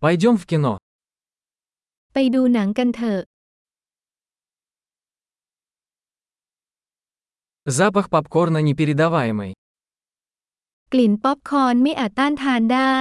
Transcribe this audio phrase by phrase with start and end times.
[0.00, 0.72] Пойдем в кино.
[2.12, 3.20] ไปดูหนังกันเถอะ
[7.78, 9.52] Запах попкорна непередаваемый.
[10.92, 12.98] กลิ่นป๊อปคอร์นไม่อาจต้านทานได้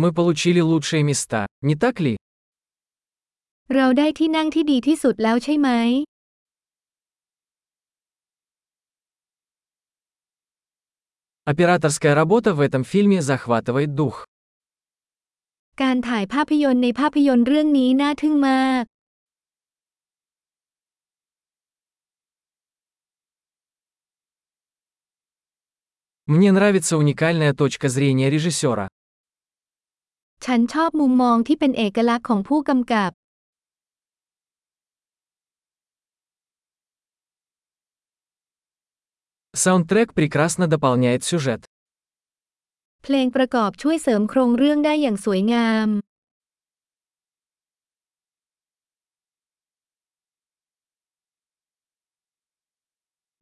[0.00, 2.14] Мы получили лучшие места, не так ли?
[3.74, 5.68] เราได้ที่นั่งที่ดีที่สุดแล้วใช่ไหม
[11.51, 14.15] Операторская работа в этом фильме захватывает дух.
[15.81, 18.83] การถ่ายภาพยนตร์ในภาพยนตร์เรื่องนี้น่าทึ่งมาก
[26.33, 28.85] Мне нравится уникальная точка зрения режиссера.
[30.45, 33.11] ฉันชอบมุมมองที่เป็นเอกลักษณ์ของผู้กำกับ
[39.59, 41.61] Саундтрек прекрасно дополняет сюжет.
[43.03, 45.89] เพลงประกอบช่วยเสริมโครงเรื่องได้อย่างสวยงาม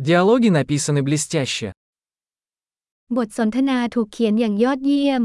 [0.08, 1.68] Диалоги написаны блестяще.
[3.18, 5.24] บทสนทนาถูกเขียนอย่างยอดเยี่ยม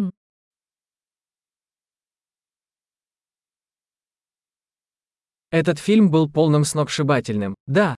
[5.60, 7.52] Этот фильм был полным сногсшибательным.
[7.66, 7.88] Да,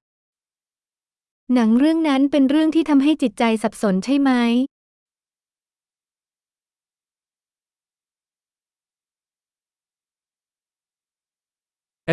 [1.54, 4.30] หนังเรื่องนั้นเป็นเรื่องที่ทำให้จิตใจสับสนใช่ไหม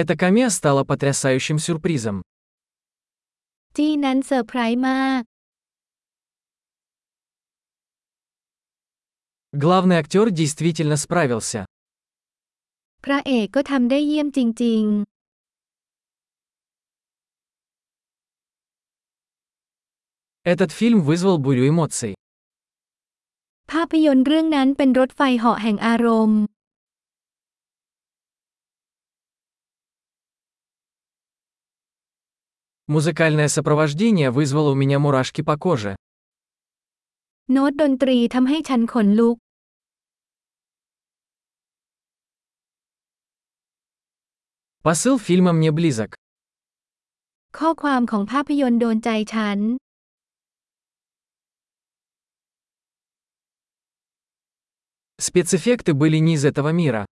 [0.02, 2.17] эта камея стала потрясающим сюрпризом.
[3.75, 5.22] จี้นั้นเซอร์ไพรส์มาก
[9.64, 11.61] Главный актер действительно справился.
[13.06, 14.83] พระเอกก็ทำได้เยี่ยมจริง
[20.53, 22.14] Этот фильм вызвал бурю эмоций.
[22.17, 26.42] ๆ ภาพยนตร์เรื่องนั้นเป็นรถไฟเหาะแห่งอารมณ์
[32.95, 35.92] Музыкальное сопровождение вызвало у меня мурашки по коже.
[37.54, 39.38] โน้ตดนตรีทำให้ฉันขนลุก
[44.86, 46.10] Посыл фильма мне близок.
[47.58, 49.60] ข้อความของภาพยนตร์โดนใจฉัน
[55.21, 57.05] Спецэффекты были не из этого мира.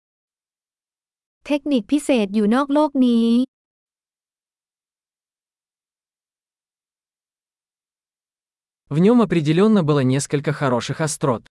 [1.46, 3.28] เทคนิคพิเศษอยู่นอกโลกนี้
[8.94, 11.42] В нем определенно было несколько хороших острот.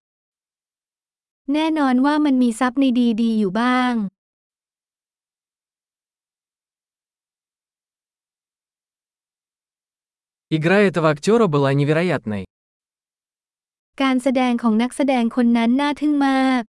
[1.54, 2.86] แน่นอนว่ามันมีซับใน
[3.22, 3.94] ดีๆอยู่บ้าง
[10.58, 12.44] Игра этого актера была невероятной.
[14.02, 16.64] การแสดงของนักแสดงคนนั้นน่าทึ่งมาก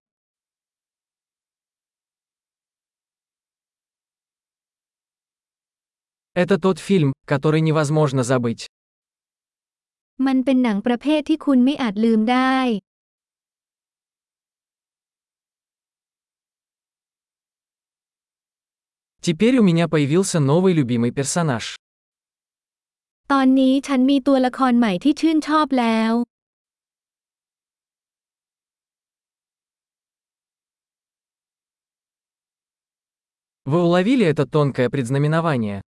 [6.42, 8.62] Это тот фильм, который невозможно забыть.
[10.26, 12.56] มันเป็นหนังประเภทที่คุณไม่อาจลืมได้
[19.26, 21.64] Теперь у меня появился новый любимый персонаж.
[23.32, 26.12] ตอนนี้ฉันมีตัวละครใหม่ที่ชื่นชอบแล้ว
[33.66, 35.78] Вы уловили это тонкое предзнаменование?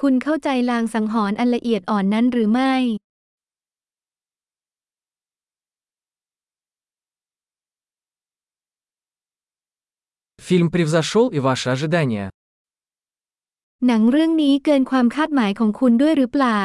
[0.00, 2.74] คุณเข้าใจลางสังหรณ์อันละเอียดอ่อนนั้นหรือไม่
[10.46, 12.26] Фильм превзошел и ваши ожидания.
[13.86, 16.62] หนังเรื่องนี้เกินความคาดหมายของคุณด้วยหรือเปล่า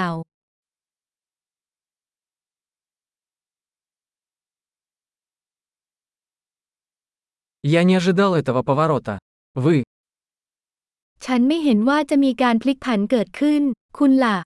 [7.77, 9.13] Я не ожидал этого поворота.
[9.66, 9.75] Вы.
[11.25, 13.61] ฉันไม่เห็นว่าจะมีการพลิกผันเกิดขึ้น
[13.97, 14.38] คุณล่ะ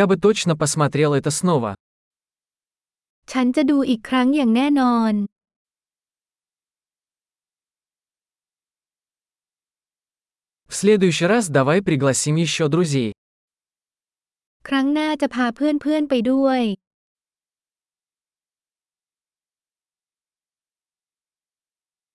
[0.00, 1.70] Я бы точно посмотрел это снова.
[3.32, 5.12] ฉันจะดูอีกครั้งอย่างแน่นอน
[10.70, 13.10] В следующий раз давай пригласим еще друзей.
[14.68, 16.60] ครั้งหน้าจะพาเพื่อนๆไปด้วย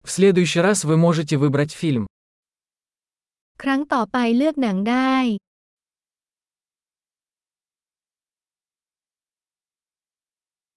[0.06, 2.06] В следующий раз вы можете выбрать фильм.
[3.62, 5.16] ครั้งต่อไปเลือกหนังได้